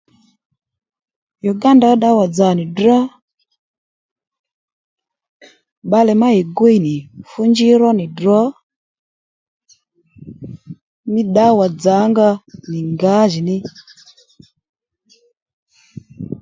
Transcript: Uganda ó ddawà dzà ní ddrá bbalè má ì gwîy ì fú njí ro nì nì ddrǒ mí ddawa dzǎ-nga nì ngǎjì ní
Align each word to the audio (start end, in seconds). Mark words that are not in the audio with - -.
Uganda 1.53 1.85
ó 1.93 1.95
ddawà 1.97 2.23
dzà 2.33 2.49
ní 2.57 2.63
ddrá 2.69 2.97
bbalè 5.85 6.13
má 6.21 6.27
ì 6.39 6.41
gwîy 6.57 6.77
ì 6.95 6.95
fú 7.29 7.39
njí 7.49 7.67
ro 7.81 7.89
nì 7.93 7.97
nì 7.99 8.05
ddrǒ 8.11 8.39
mí 11.11 11.21
ddawa 11.27 11.65
dzǎ-nga 11.79 12.29
nì 12.71 12.79
ngǎjì 12.93 13.41
ní 13.47 13.57